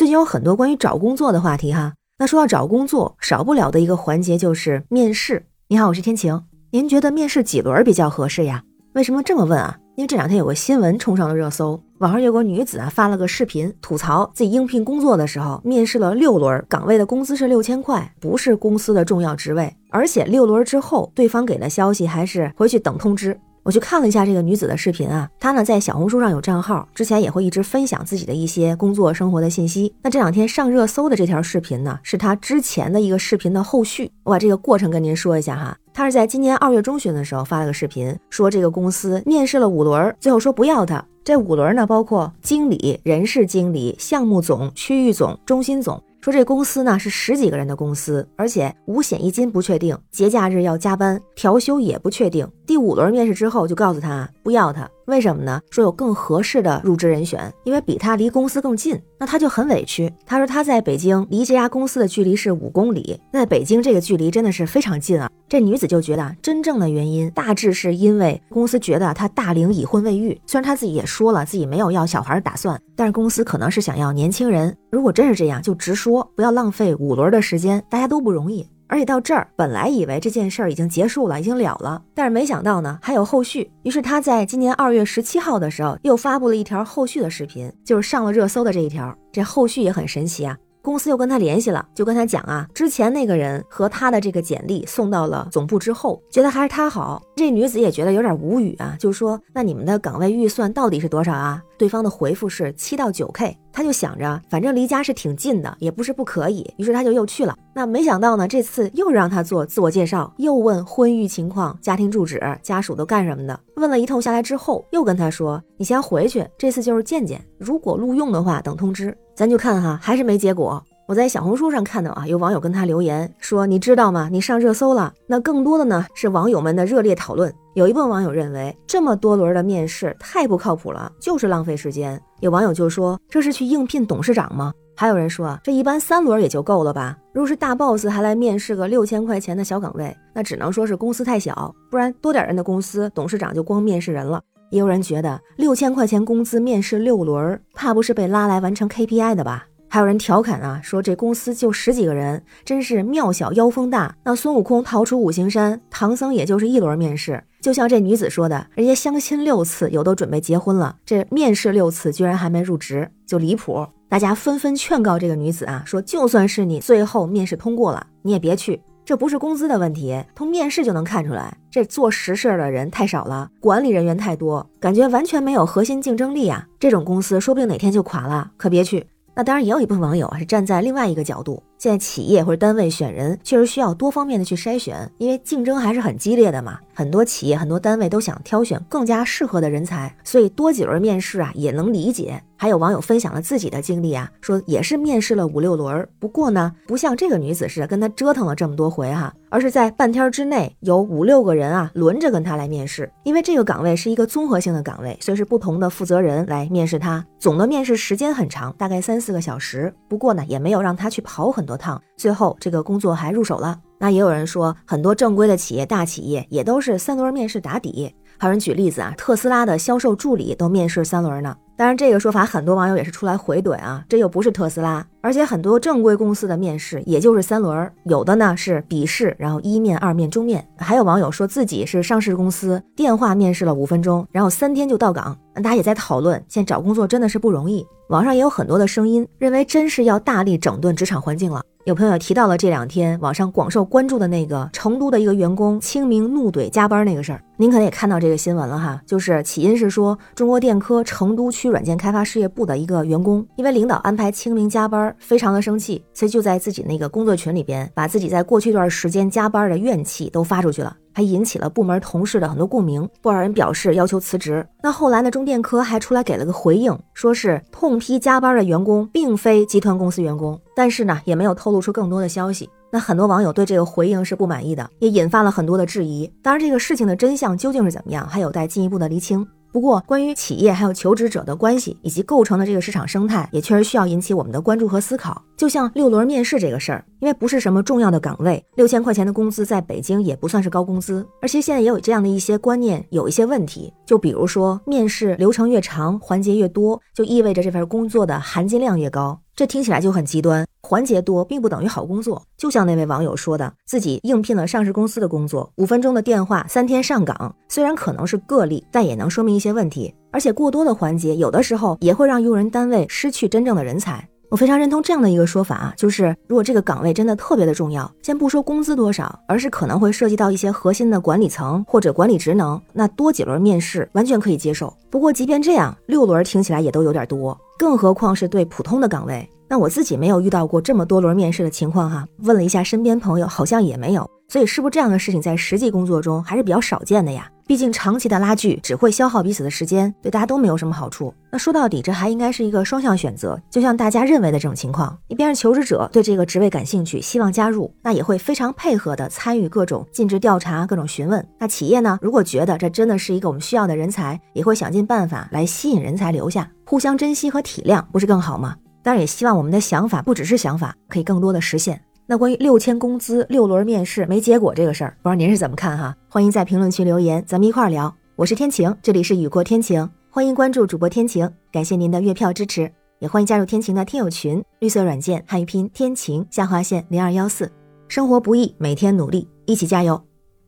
[0.00, 1.92] 最近有很多关于找工作的话题哈。
[2.18, 5.44] 那说到找工作，少不了的一个环节就是面试。
[5.68, 6.42] 你好，我是天晴。
[6.70, 8.62] 您觉得面试几轮比较合适呀？
[8.94, 9.76] 为什么这么问啊？
[9.96, 23.38] 因为这两天有个新闻冲上了热搜，网上有个女子啊发了个视频，吐槽自己应聘工作的时候面试了六轮，岗位的工资是六千块，不是公司的重要职位，而且六轮之后，对方给的消息还是回去等通知。
[23.62, 29.94] 我去看了一下这个女子的视频啊，她呢在小红书上有账号，之前也会一直分享自己的一些工作生活的信息。
[30.02, 34.10] 那这两天上热搜的这条视频呢，是她之前的一个视频的后续。
[34.24, 35.76] 我把这个过程跟您说一下哈。
[35.92, 41.04] 她是在今年二月中旬的时候发了个视频，说这个公司面试了五轮，最后说不要她。
[41.22, 46.02] 这五轮呢，包括经理、人事经理、项目总、区域总、中心总。
[46.20, 52.46] 说这公司呢是十几个人的公司，而且五险一金不确定，节假日要加班，调休也不确定。
[52.70, 55.60] 第五轮面试之后就告诉他不要他，为什么呢？
[55.72, 58.96] 说有更合适的入职人选，因为比他离公司更近。
[59.18, 65.28] 那他就很委屈，他说他在北京离这家公司的距离是五公里，在北京这个距离真的是非常近啊。
[65.48, 74.76] 这女子就觉得真正的原因大致是因为公司觉得她大龄已婚未育，虽然她自己也说了自己没有要小孩的打算，但是公司可能是想要年轻人。
[74.92, 78.64] 如果真是这样，就直说，不要浪费五轮的时间，大家都不容易。
[78.90, 83.70] 而且到这儿，本来以为这件事儿已经结束了，已经了了，但是没想到呢，还有后续。
[83.84, 89.16] 于是他在今年二月十七号的时候，又发布了一条后续的视频，就是上了热搜的这一条。
[89.30, 90.58] 这后续也很神奇啊。
[90.82, 97.22] 公司又跟他联系了，就跟他讲啊，之前那个人和他的这个简历送到了总部之后，觉得还是他好。
[97.36, 101.62] 这女子也觉得有点无语啊，就说那你们的岗位预算到底是多少啊？
[101.80, 107.56] 对方的回复是七到九 K，他就想着反正离家是挺近的，也不是不可以，于是他就又去了。
[107.72, 119.16] 那没想到呢，这次又让他做自我介绍，又问婚育情况、家庭住址、家属都干什么的，问了一通下来之后，又跟他说你先回去，这次就是见见，如果录用的话等通知。
[119.34, 120.84] 咱就看哈，还是没结果。
[121.10, 124.28] 我在小红书上看到啊，有网友跟他留言说：“你知道吗？
[124.30, 127.52] 你上热搜了。”那更多的呢是网友们的热烈讨论。
[127.74, 132.16] 有一部分网友认为，这么多轮的面试太不靠谱了，就是浪费时间。
[132.38, 137.18] 有网友就说：“这是去应聘董事长吗？”还有人说啊，这一般三轮也就够了吧？
[137.32, 144.40] 如果是大 boss 还来面试个六千块钱的小岗位，那只能说是公司太小，不然多点人的公司，董事长就光面试人了。
[144.70, 149.66] 也有人觉得六千块钱工资面试六轮，怕不是被拉来完成 KPI 的吧？
[149.92, 154.14] 还有人调侃啊，说这公司就十几个人，真是庙小妖风大。
[154.22, 157.42] 那孙悟空逃出五行山，唐僧也就是一轮面试。
[157.60, 163.84] 就像这女子说的，人家相亲六次，有都准备结婚了，这面试六次居然还没入职，就离谱。
[164.08, 168.80] 大家纷纷劝告这个女子啊，说就算是你最后面试通过了，你也别去。
[169.04, 176.64] 这不是工资的问题，从面试就能看出来，这做实事的人太少了，管理人员太多，感觉完全没有核心竞争力啊！
[176.78, 179.04] 这种公司说不定哪天就垮了，可别去。
[179.40, 186.78] 那当然也有一部分网友啊是站在另外一个角度，现在企业或者单位选人确实需要多方面的去筛选，因为竞争还是很激烈的嘛。
[187.00, 192.42] 很多企业、很多单位都想挑选更加适合的人才，所以多几轮面试啊也能理解。
[192.58, 203.10] 还有网友分享了自己的经历啊，说也是面试了五六轮，不过呢，不像这个女子似的跟他折腾了这么多回哈， 而是在半天之内有五六个人啊轮着跟他来面试。
[203.22, 207.24] 因为这个岗位是一个综合性的岗位，所以是不同的负责人来面试他。
[207.38, 209.90] 总的面试时间很长，大概三四个小时。
[210.06, 213.78] 不过呢，也没有让他去跑很多趟，最后这个工作还入手了。
[213.98, 218.14] 那也有人说，很多正规的企业、大企业也都是三轮面试打底。
[218.36, 221.56] 还有人举例子啊，特斯拉的销售助理都面试三轮呢。
[221.76, 230.66] 当然，这个说法很多网友也是出来回怼啊，这又不是特斯拉，而且很多正规公司的面试也就是三轮，有的呢是笔试，然后一面、二面、终面。
[230.76, 235.36] 还有网友说自己是上市公司，电话面试了五分钟，然后三天就到岗。
[235.54, 237.86] 大家也在讨论，现在找工作真的是不容易。
[238.08, 241.62] 网上也有很多的声音，认为真是要大力整顿职场环境了。
[241.90, 249.02] 有朋友提到了这两天网上广受关注的那个成都的一个员工清明怒怼加班那个事儿，您可能也看到这个新闻了哈。
[249.04, 260.96] 就是起因是说中国电科成都区软件开发事业部的一个员工，因为领导安排清明加班，非常的生气，所以就在自己那个工作群里边，把自己在过去一段时间加班的怨气都发出去了。
[261.12, 264.66] 还引起了部门同事的很多共鸣，不少人表示要求辞职。
[264.82, 272.68] 那后来呢，中电科还出来给了个回应，说是痛批加班的员工并非集团公司员工，但是呢，也没有透露出更多的消息。
[272.92, 276.28] 那很多网友对这个回应是不满意的，也引发了很多的质疑。
[276.42, 279.46] 当然，这个事情的真相究竟是怎么样，还有待进一步的厘清。
[279.72, 285.40] 不过，关于企业还有求职者的关系以及构成的这个市场生态，也确实需要引起我们的关注和思考。
[285.56, 291.24] 就像六轮面试这个事儿，因为不是什么重要的岗位，六千块钱的工资在北京也不算是高工资。
[291.40, 299.40] 而且现在也有这样的一些观念，有一些问题，就比如说面试流程越长，环节越多，就意味着这份工作的含金量越高。
[299.54, 302.42] 这听起来就很极端，环节多并不等于好工作。
[302.56, 310.12] 就像那位网友说的，自己应聘了上市公司的工作，五分钟的电话，三天上岗，虽然可能是个例，但也能说明一些问题。
[310.32, 314.28] 而且过多的环节，有的时候也会让用人单位失去真正的人才。
[314.48, 324.92] 我非常认同这样的一个说法啊，就是如果这个岗位真的特别的重要，先不说工资多少，而是可能会涉及到一些核心的管理层或者管理职能，那多几轮面试完全可以接受。
[325.08, 327.56] 不过即便这样，六轮听起来也都有点多。
[327.78, 332.26] 更何况是对普通的岗位，那我自己没有遇到过这么多轮面试的情况哈。
[332.38, 334.28] 问了一下身边朋友，好像也没有。
[334.48, 337.48] 所以是不是这样的事情在实际工作中还是比较少见的呀？
[337.68, 341.32] 毕竟长期的拉锯只会消耗彼此的时间，对大家都没有什么好处。
[341.52, 343.56] 那说到底，这还应该是一个双向选择。
[343.70, 351.46] 就像大家认为的这种情况，一边是求职者对这个职位感兴趣，希望加入，那也会非常配合的参与各种尽职调查、各种询问。
[351.60, 356.68] 那企业呢，如果觉得这真的是一个我们需要的人才，也会想尽办法来吸引人才留下。
[356.84, 358.74] 互相珍惜和体谅，不是更好吗？
[359.02, 362.00] 当然也希望我们的想法不只是想法，可以更多的实现。
[362.26, 366.14] 那关于六千工资、六轮面试没结果这个事儿，不知道您是怎么看哈？
[366.28, 368.14] 欢迎在评论区留言，咱们一块儿聊。
[368.36, 377.70] 我是天晴，这里是雨过天晴，欢迎关注主播天晴，感谢您的月票支持，也欢迎加入天晴的听友群，绿色软件汉语拼天晴下划线零二幺四。
[378.06, 380.22] 生活不易，每天努力，一起加油，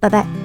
[0.00, 0.43] 拜拜。